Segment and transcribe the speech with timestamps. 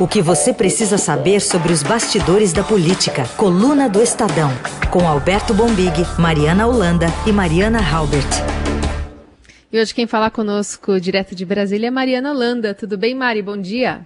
[0.00, 3.22] O que você precisa saber sobre os bastidores da política.
[3.36, 4.50] Coluna do Estadão.
[4.90, 8.26] Com Alberto Bombig, Mariana Holanda e Mariana Halbert.
[9.72, 12.74] E hoje quem fala conosco direto de Brasília é Mariana Holanda.
[12.74, 13.40] Tudo bem, Mari?
[13.40, 14.00] Bom dia.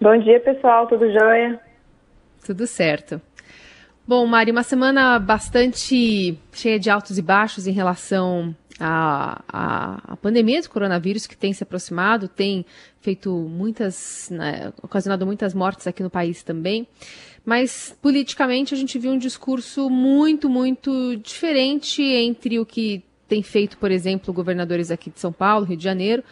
[0.00, 0.86] Bom dia, pessoal.
[0.86, 1.58] Tudo jóia?
[2.46, 3.20] Tudo certo.
[4.06, 10.16] Bom, Mari, uma semana bastante cheia de altos e baixos em relação à, à, à
[10.16, 12.64] pandemia do coronavírus que tem se aproximado, tem
[13.00, 16.86] feito muitas, né, ocasionado muitas mortes aqui no país também.
[17.44, 23.78] Mas politicamente a gente viu um discurso muito, muito diferente entre o que tem feito,
[23.78, 26.24] por exemplo, governadores aqui de São Paulo, Rio de Janeiro,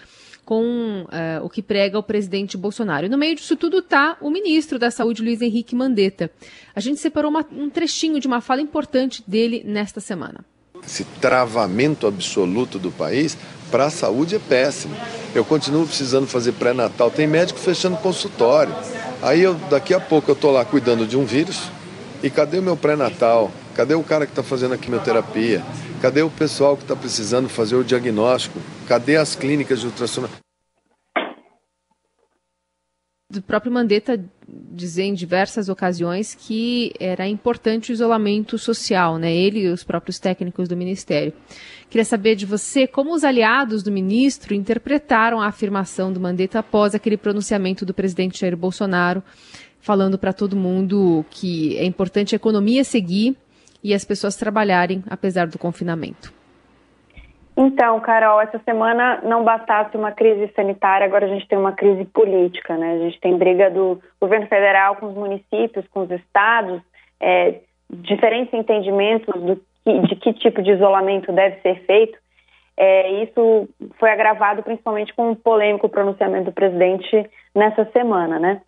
[0.44, 3.06] com uh, o que prega o presidente Bolsonaro.
[3.06, 6.30] E no meio disso tudo está o ministro da Saúde, Luiz Henrique Mandetta.
[6.74, 10.44] A gente separou uma, um trechinho de uma fala importante dele nesta semana.
[10.86, 13.36] Esse travamento absoluto do país
[13.70, 14.94] para a saúde é péssimo.
[15.34, 17.10] Eu continuo precisando fazer pré-natal.
[17.10, 18.74] Tem médico fechando consultório.
[19.22, 21.62] Aí eu, daqui a pouco eu estou lá cuidando de um vírus.
[22.22, 23.50] E cadê o meu pré-natal?
[23.74, 25.64] Cadê o cara que está fazendo a quimioterapia?
[26.00, 28.60] Cadê o pessoal que está precisando fazer o diagnóstico?
[28.86, 30.28] Cadê as clínicas de ultrassom?
[33.34, 39.34] Do próprio Mandetta dizer em diversas ocasiões que era importante o isolamento social, né?
[39.34, 41.32] Ele e os próprios técnicos do ministério.
[41.90, 46.94] Queria saber de você como os aliados do ministro interpretaram a afirmação do Mandetta após
[46.94, 49.20] aquele pronunciamento do presidente Jair Bolsonaro,
[49.80, 53.36] falando para todo mundo que é importante a economia seguir
[53.82, 56.32] e as pessoas trabalharem apesar do confinamento?
[57.56, 62.04] Então, Carol, essa semana não bastasse uma crise sanitária, agora a gente tem uma crise
[62.06, 62.94] política, né?
[62.94, 66.82] A gente tem briga do governo federal com os municípios, com os estados,
[67.20, 72.18] é, diferentes entendimentos do que, de que tipo de isolamento deve ser feito.
[72.76, 73.68] É, isso
[74.00, 78.60] foi agravado principalmente com o polêmico pronunciamento do presidente nessa semana, né?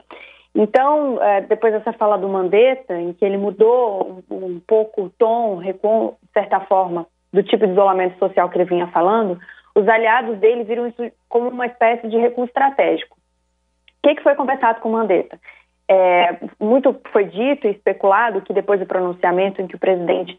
[0.55, 5.11] Então, é, depois dessa fala do Mandetta, em que ele mudou um, um pouco o
[5.11, 7.07] tom, recuou, de certa forma,
[7.37, 9.39] do tipo de isolamento social que ele vinha falando,
[9.75, 13.15] os aliados dele viram isso como uma espécie de recuo estratégico.
[13.15, 15.39] O que, que foi conversado com Mandetta?
[15.87, 20.39] É, muito foi dito e especulado que depois do pronunciamento em que o presidente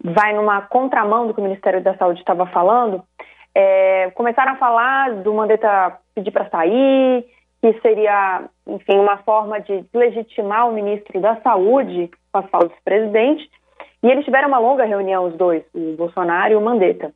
[0.00, 3.02] vai numa contramão do que o Ministério da Saúde estava falando,
[3.52, 7.26] é, começaram a falar do Mandetta pedir para sair,
[7.60, 12.82] que seria, enfim, uma forma de legitimar o ministro da Saúde com as falas do
[12.84, 13.50] presidente.
[14.06, 17.12] E eles tiveram uma longa reunião, os dois, o Bolsonaro e o Mandetta.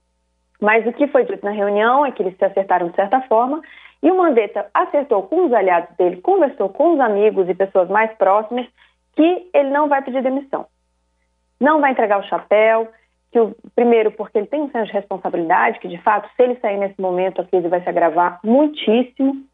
[0.60, 3.62] Mas o que foi dito na reunião é que eles se acertaram de certa forma
[4.02, 8.12] e o Mandetta acertou com os aliados dele, conversou com os amigos e pessoas mais
[8.14, 8.66] próximas
[9.14, 10.66] que ele não vai pedir demissão.
[11.60, 12.88] Não vai entregar o chapéu,
[13.30, 16.56] que o, primeiro porque ele tem um senso de responsabilidade, que de fato, se ele
[16.56, 19.44] sair nesse momento, a crise vai se agravar muitíssimo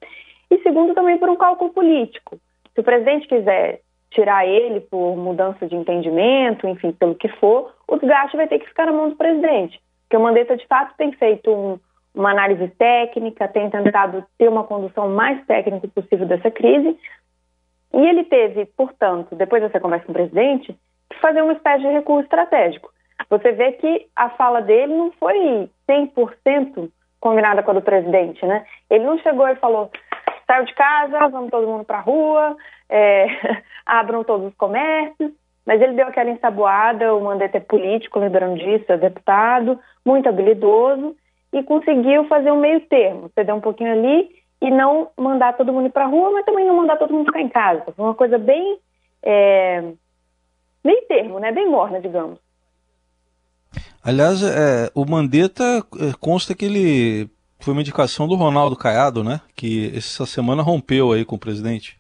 [0.51, 2.39] e segundo também por um cálculo político.
[2.75, 3.83] Se o presidente quiser
[4.17, 8.67] tirar ele por mudança de entendimento, enfim, pelo que for, o desgaste vai ter que
[8.67, 9.79] ficar na mão do presidente.
[10.03, 11.79] Porque o Mandetta, de fato, tem feito um,
[12.15, 16.99] uma análise técnica, tem tentado ter uma condução mais técnica possível dessa crise.
[17.93, 20.75] E ele teve, portanto, depois dessa conversa com o presidente,
[21.11, 22.91] que fazer uma espécie de recurso estratégico.
[23.29, 26.91] Você vê que a fala dele não foi 100%
[27.21, 28.65] combinada com a do presidente, né?
[28.89, 29.91] Ele não chegou e falou:
[30.47, 32.57] saiu de casa, vamos todo mundo para a rua,
[32.89, 33.27] é,
[33.85, 35.33] abram todos os comércios.
[35.65, 41.17] Mas ele deu aquela ensaboada, o Mandetta é político, lembrando disso, é deputado, muito habilidoso,
[41.53, 44.31] e conseguiu fazer um meio termo, ceder um pouquinho ali
[44.61, 47.41] e não mandar todo mundo para a rua, mas também não mandar todo mundo ficar
[47.41, 47.83] em casa.
[47.97, 48.79] Foi uma coisa bem
[49.23, 49.83] é,
[50.85, 51.51] meio termo, né?
[51.51, 52.39] bem morna, digamos.
[54.03, 59.41] Aliás, é, o Mandetta é, consta que ele foi uma indicação do Ronaldo Caiado, né?
[59.57, 61.99] Que essa semana rompeu aí com o presidente.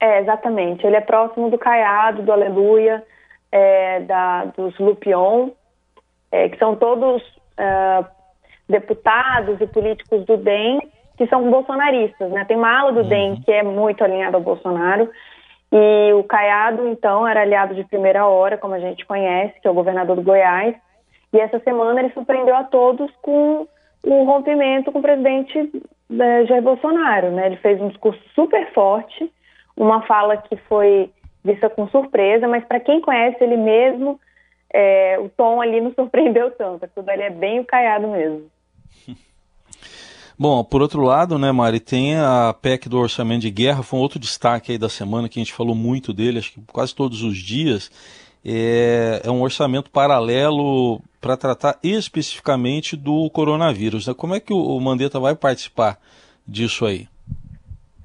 [0.00, 0.86] É, exatamente.
[0.86, 3.02] Ele é próximo do Caiado, do Aleluia,
[3.50, 5.50] é, da, dos Lupion,
[6.30, 7.22] é, que são todos
[7.56, 8.04] é,
[8.68, 10.80] deputados e políticos do DEM
[11.16, 12.44] que são bolsonaristas, né?
[12.44, 13.08] Tem uma ala do uhum.
[13.08, 15.10] DEM que é muito alinhada ao Bolsonaro
[15.70, 19.70] e o Caiado, então, era aliado de primeira hora, como a gente conhece, que é
[19.70, 20.74] o governador do Goiás.
[21.32, 23.68] E essa semana ele surpreendeu a todos com
[24.06, 25.70] um rompimento com o presidente
[26.18, 27.30] é, Jair Bolsonaro.
[27.32, 27.46] Né?
[27.46, 29.30] Ele fez um discurso super forte,
[29.78, 31.10] uma fala que foi
[31.44, 34.20] vista com surpresa, mas para quem conhece ele mesmo,
[34.72, 36.84] é, o tom ali não surpreendeu tanto.
[36.84, 38.50] Aquilo ali é bem o caiado mesmo.
[40.36, 44.02] Bom, por outro lado, né, Mari, tem a PEC do orçamento de guerra, foi um
[44.02, 47.22] outro destaque aí da semana que a gente falou muito dele, acho que quase todos
[47.22, 47.90] os dias.
[48.44, 54.06] É, é um orçamento paralelo para tratar especificamente do coronavírus.
[54.06, 54.14] Né?
[54.14, 55.98] Como é que o Mandetta vai participar
[56.46, 57.08] disso aí?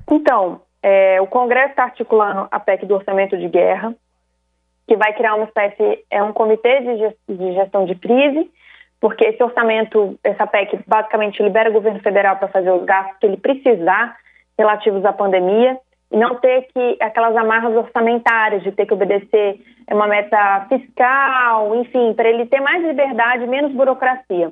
[0.10, 3.96] Então, é, o Congresso está articulando a PEC do orçamento de guerra,
[4.86, 6.82] que vai criar uma espécie, é um comitê
[7.30, 8.52] de gestão de crise,
[9.00, 13.26] porque esse orçamento, essa PEC, basicamente libera o governo federal para fazer os gastos que
[13.26, 14.18] ele precisar
[14.58, 15.80] relativos à pandemia
[16.12, 19.60] e não ter que aquelas amarras orçamentárias de ter que obedecer
[19.90, 24.52] uma meta fiscal, enfim, para ele ter mais liberdade, menos burocracia.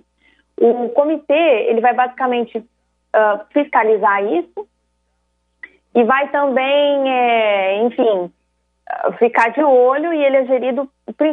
[0.60, 4.71] O comitê ele vai basicamente uh, fiscalizar isso
[5.94, 8.32] e vai também, é, enfim,
[9.20, 10.90] ficar de olho e ele é gerido,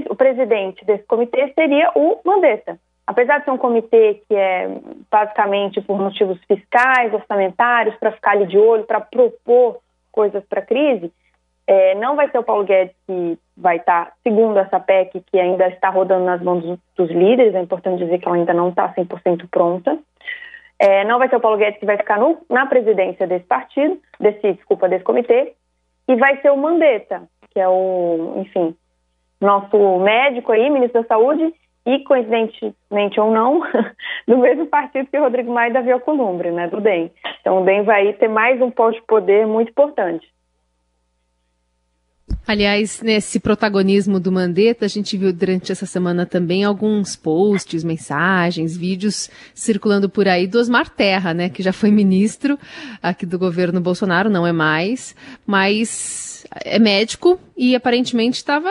[0.08, 2.78] o presidente desse comitê seria o Mandetta.
[3.06, 4.69] Apesar de ser um comitê que é
[5.10, 9.78] basicamente por motivos fiscais, orçamentários, para ficar ali de olho, para propor
[10.12, 11.11] coisas para a crise,
[11.66, 15.69] é, não vai ser o Paulo Guedes que vai estar, segundo essa PEC, que ainda
[15.69, 18.93] está rodando nas mãos dos, dos líderes, é importante dizer que ela ainda não está
[18.93, 19.99] 100% pronta.
[20.78, 23.98] É, não vai ser o Paulo Guedes que vai ficar no, na presidência desse partido,
[24.20, 25.54] desse, desculpa, desse comitê,
[26.06, 28.76] e vai ser o Mandetta, que é o, enfim,
[29.40, 31.52] nosso médico aí, ministro da Saúde,
[31.84, 33.60] e coincidentemente ou não,
[34.28, 37.10] do mesmo partido que o Rodrigo Maia e Davi Alcolumbre, né, do DEM.
[37.40, 40.28] Então o DEM vai ter mais um posto de poder muito importante.
[42.49, 48.75] Aliás, nesse protagonismo do Mandetta, a gente viu durante essa semana também alguns posts, mensagens,
[48.75, 52.59] vídeos circulando por aí do Osmar Terra, né, que já foi ministro
[53.03, 55.15] aqui do governo Bolsonaro, não é mais,
[55.47, 58.71] mas é médico e aparentemente estava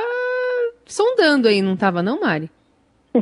[0.87, 2.49] sondando aí, não estava não, Mari?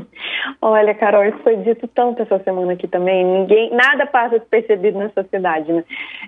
[0.61, 3.23] Olha, Carol, isso foi dito tanto essa semana aqui também.
[3.23, 5.83] Ninguém, nada passa despercebido nessa cidade, né?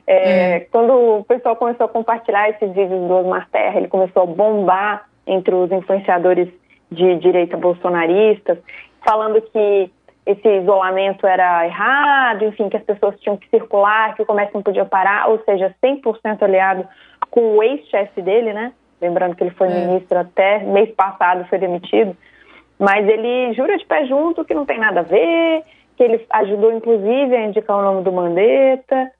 [0.05, 0.59] É, é.
[0.71, 5.07] Quando o pessoal começou a compartilhar esses vídeos do Osmar Terra, ele começou a bombar
[5.25, 6.47] entre os influenciadores
[6.91, 8.57] de direita bolsonaristas,
[9.03, 9.91] falando que
[10.25, 14.61] esse isolamento era errado, enfim, que as pessoas tinham que circular, que o comércio não
[14.61, 16.85] podia parar, ou seja, 100% aliado
[17.29, 18.73] com o ex-chefe dele, né?
[18.99, 19.85] Lembrando que ele foi é.
[19.85, 22.15] ministro até mês passado, foi demitido.
[22.79, 25.63] Mas ele jura de pé junto que não tem nada a ver,
[25.95, 29.11] que ele ajudou inclusive a indicar o nome do Mandetta,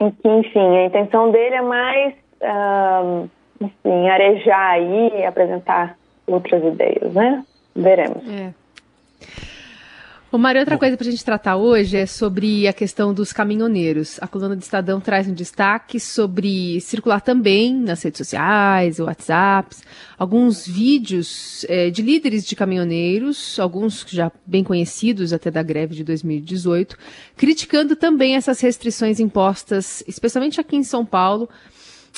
[0.00, 3.30] e que, enfim, a intenção dele é mais, uh,
[3.60, 5.96] enfim, arejar aí, apresentar
[6.26, 7.44] outras ideias, né?
[7.74, 8.28] Veremos.
[8.28, 8.52] É.
[10.32, 14.16] Ô, Mário, outra coisa para a gente tratar hoje é sobre a questão dos caminhoneiros.
[14.18, 19.82] A coluna do Estadão traz um destaque sobre circular também nas redes sociais, WhatsApps,
[20.16, 26.02] alguns vídeos é, de líderes de caminhoneiros, alguns já bem conhecidos até da greve de
[26.02, 26.96] 2018,
[27.36, 31.46] criticando também essas restrições impostas, especialmente aqui em São Paulo,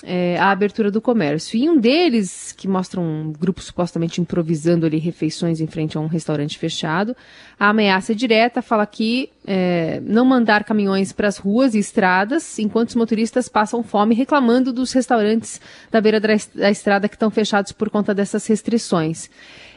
[0.03, 1.59] é, a abertura do comércio.
[1.59, 6.07] E um deles, que mostra um grupo supostamente improvisando ali refeições em frente a um
[6.07, 7.17] restaurante fechado,
[7.59, 12.59] a ameaça é direta fala que é, não mandar caminhões para as ruas e estradas
[12.59, 15.61] enquanto os motoristas passam fome, reclamando dos restaurantes
[15.91, 19.31] da beira da, da estrada que estão fechados por conta dessas restrições.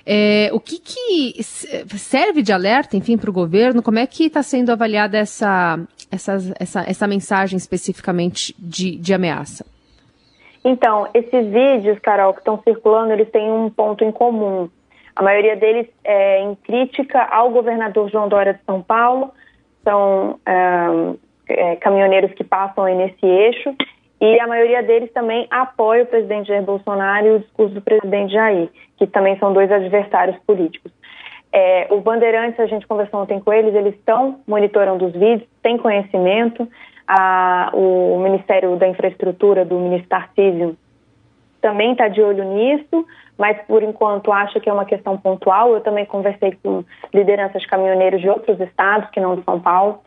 [0.10, 3.84] É, o que, que, serve de alerta, enfim, para o governo?
[3.84, 5.78] Como é que está sendo avaliada essa,
[6.10, 9.66] essa, essa, essa mensagem especificamente de, de ameaça?
[10.68, 14.69] Então, esses vídeos, Carol, que estão circulando, eles têm um ponto em comum.
[15.16, 19.31] A maioria deles é em crítica ao governador João Dória de São Paulo,
[19.81, 21.14] são é,
[21.48, 23.74] é, caminhoneiros que passam aí nesse eixo,
[24.19, 28.33] e a maioria deles também apoia o presidente Jair Bolsonaro e o discurso do presidente
[28.33, 30.92] Jair, que também são dois adversários políticos.
[31.54, 35.78] É, o Bandeirantes, a gente conversou ontem com eles, eles estão monitorando os vídeos, têm
[35.78, 36.68] conhecimento,
[37.07, 40.78] a, o Ministério da Infraestrutura, do ministro Tarcísio,
[41.61, 43.06] também está de olho nisso,
[43.37, 45.73] mas por enquanto acha que é uma questão pontual.
[45.73, 46.83] Eu também conversei com
[47.14, 49.99] lideranças de caminhoneiros de outros estados, que não de São Paulo,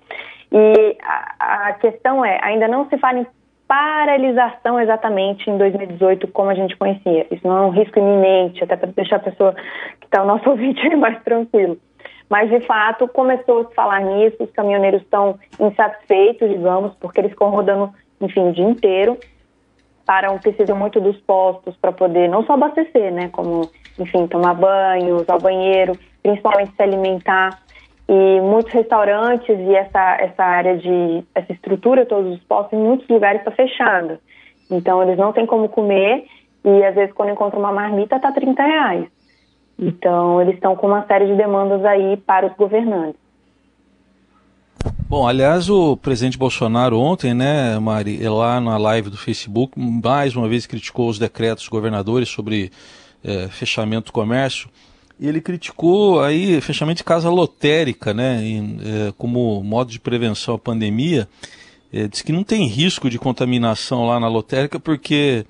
[0.53, 3.27] e a, a questão é, ainda não se fala em
[3.67, 7.27] paralisação exatamente em 2018 como a gente conhecia.
[7.31, 9.55] Isso não é um risco iminente, até para deixar a pessoa
[10.01, 11.79] que está o nosso ouvinte mais tranquilo.
[12.31, 17.33] Mas, de fato, começou a se falar nisso, os caminhoneiros estão insatisfeitos, digamos, porque eles
[17.33, 19.19] ficam rodando, enfim, o dia inteiro,
[20.07, 23.69] param, precisam muito dos postos para poder não só abastecer, né, como,
[23.99, 27.59] enfim, tomar banho, usar o banheiro, principalmente se alimentar.
[28.09, 33.09] E muitos restaurantes e essa, essa área de, essa estrutura, todos os postos, em muitos
[33.09, 34.21] lugares está fechada.
[34.71, 36.27] Então, eles não têm como comer
[36.65, 39.20] e, às vezes, quando encontram uma marmita, está 30 reais.
[39.81, 43.19] Então, eles estão com uma série de demandas aí para os governantes.
[45.09, 50.49] Bom, aliás, o presidente Bolsonaro ontem, né, Mari, lá na live do Facebook, mais uma
[50.49, 52.71] vez criticou os decretos governadores sobre
[53.25, 54.69] é, fechamento do comércio.
[55.19, 60.55] E ele criticou aí fechamento de casa lotérica, né, em, é, como modo de prevenção
[60.55, 61.27] à pandemia.
[61.93, 65.45] é, diz que não tem risco de contaminação lá na lotérica porque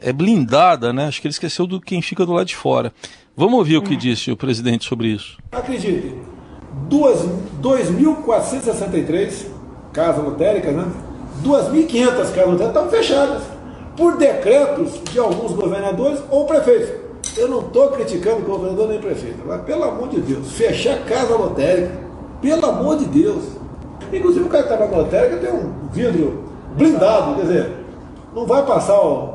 [0.00, 1.06] é blindada, né?
[1.06, 2.92] Acho que ele esqueceu do quem fica do lado de fora.
[3.36, 5.38] Vamos ouvir o que disse o presidente sobre isso.
[5.50, 6.14] Acredite,
[6.88, 9.46] 2.463
[9.92, 10.86] casas lotéricas, né?
[11.42, 13.42] 2.500 casas lotéricas estão fechadas
[13.96, 16.90] por decretos de alguns governadores ou prefeitos.
[17.36, 21.34] Eu não estou criticando o governador nem prefeito, mas pelo amor de Deus, fechar casa
[21.34, 21.90] lotérica,
[22.40, 23.42] pelo amor de Deus.
[24.12, 26.44] Inclusive o cara que está na lotérica tem um vidro
[26.76, 27.72] blindado, quer dizer,
[28.32, 29.33] não vai passar o,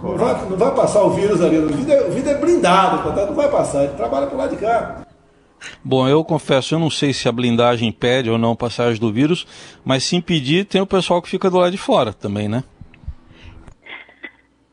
[0.00, 1.58] vai, não vai passar o vírus ali.
[1.58, 3.84] O vidro é, o vidro é blindado, portanto não vai passar.
[3.84, 5.02] Ele trabalha por lá de cá.
[5.84, 9.12] Bom, eu confesso, eu não sei se a blindagem impede ou não a passagem do
[9.12, 9.46] vírus,
[9.84, 12.64] mas se impedir, tem o pessoal que fica do lado de fora também, né?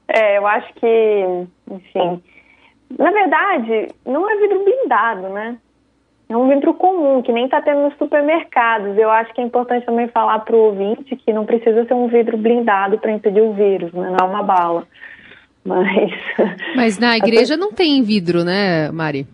[0.07, 2.23] É, eu acho que, enfim,
[2.97, 5.57] na verdade, não é vidro blindado, né?
[6.29, 8.97] É um vidro comum, que nem está tendo nos supermercados.
[8.97, 12.07] Eu acho que é importante também falar para o ouvinte que não precisa ser um
[12.07, 14.09] vidro blindado para impedir o vírus, né?
[14.09, 14.85] não é uma bala.
[15.67, 16.11] Mas.
[16.75, 19.27] Mas na igreja não tem vidro, né, Mari?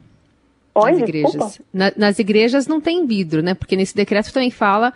[0.76, 1.62] Nas igrejas.
[1.72, 3.54] Na, nas igrejas não tem vidro, né?
[3.54, 4.92] Porque nesse decreto também fala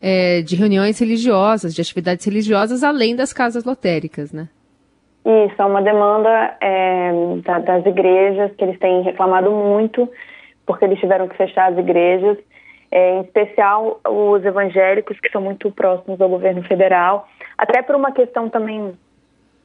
[0.00, 4.48] é, de reuniões religiosas, de atividades religiosas, além das casas lotéricas, né?
[5.24, 7.12] Isso, é uma demanda é,
[7.44, 10.08] da, das igrejas que eles têm reclamado muito
[10.66, 12.38] porque eles tiveram que fechar as igrejas,
[12.90, 18.12] é, em especial os evangélicos, que são muito próximos ao governo federal, até por uma
[18.12, 18.92] questão também,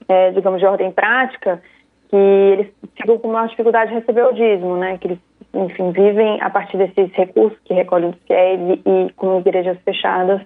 [0.07, 1.61] é, digamos, de ordem prática,
[2.09, 4.97] que eles ficam com uma dificuldade de receber o dízimo, né?
[4.97, 5.19] Que eles,
[5.53, 10.41] enfim, vivem a partir desses recursos que recolhem do FIEV e com igrejas fechadas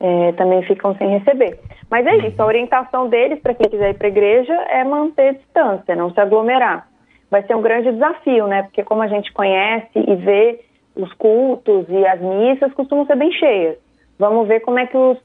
[0.00, 1.58] é, também ficam sem receber.
[1.90, 5.34] Mas é isso, a orientação deles para quem quiser ir para a igreja é manter
[5.34, 6.90] distância, não se aglomerar
[7.30, 8.64] vai ser um grande desafio, né?
[8.64, 10.60] Porque como a gente conhece e vê
[10.96, 13.76] os cultos e as missas costumam ser bem cheias.
[14.18, 15.16] Vamos ver como é que os,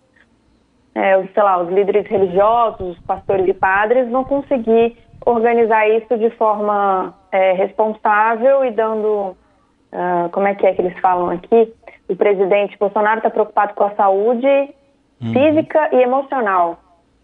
[0.95, 6.17] é, os sei lá, os líderes religiosos, os pastores e padres vão conseguir organizar isso
[6.17, 9.35] de forma é, responsável e dando,
[9.91, 11.73] uh, como é que é que eles falam aqui?
[12.07, 14.47] O presidente Bolsonaro está preocupado com a saúde
[15.21, 15.33] uhum.
[15.33, 16.79] física e emocional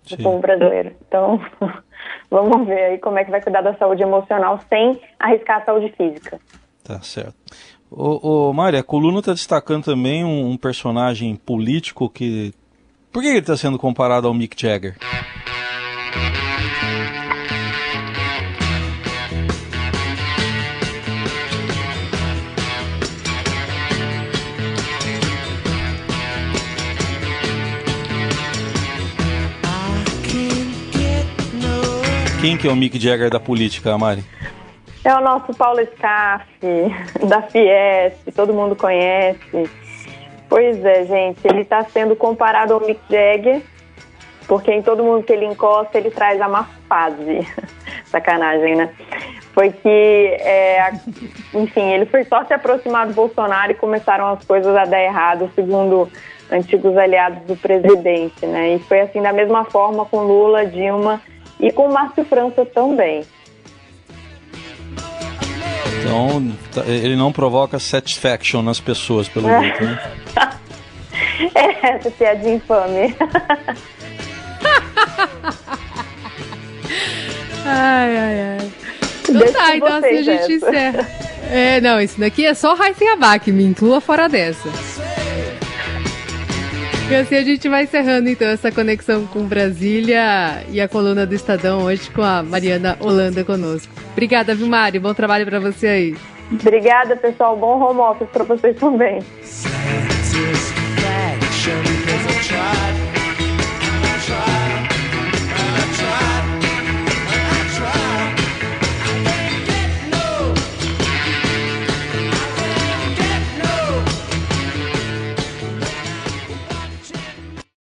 [0.10, 0.24] do Sim.
[0.24, 0.94] povo brasileiro.
[1.08, 1.40] Então,
[2.30, 5.94] vamos ver aí como é que vai cuidar da saúde emocional sem arriscar a saúde
[5.96, 6.40] física.
[6.84, 7.36] Tá certo.
[7.90, 12.54] Ô, ô Mária, a coluna está destacando também um, um, personagem político que.
[13.12, 14.96] Por que ele está sendo comparado ao Mick Jagger?
[32.40, 34.24] Quem que é o Mick Jagger da política, Mari?
[35.04, 36.46] É o nosso Paulo Scaff,
[37.28, 39.70] da Fiesp, todo mundo conhece.
[40.52, 43.62] Pois é, gente, ele está sendo comparado ao Mick Jagger,
[44.50, 47.48] porque em todo mundo que ele encosta, ele traz a má fase.
[48.12, 48.94] Sacanagem, né?
[49.54, 50.92] Foi que, é,
[51.54, 55.50] enfim, ele foi só se aproximar do Bolsonaro e começaram as coisas a dar errado,
[55.56, 56.12] segundo
[56.52, 58.76] antigos aliados do presidente, né?
[58.76, 61.22] E foi assim da mesma forma com Lula, Dilma
[61.62, 63.24] e com Márcio França também.
[66.02, 69.62] Então, tá, ele não provoca satisfaction nas pessoas, pelo é.
[69.62, 70.00] jeito, né?
[71.56, 73.16] é, essa piadinha infame.
[77.66, 78.72] ai, ai, ai.
[79.30, 81.08] Então tá, então assim a gente encerra.
[81.50, 84.70] É, não, isso daqui é só Raíssa Abac, me inclua fora dessa.
[87.10, 91.36] E assim a gente vai encerrando então essa conexão com Brasília e a coluna do
[91.36, 94.01] Estadão hoje com a Mariana Holanda conosco.
[94.12, 95.00] Obrigada, viu, Mari?
[95.00, 96.16] Bom trabalho para você aí.
[96.52, 97.56] Obrigada, pessoal.
[97.56, 99.20] Bom home office para vocês também.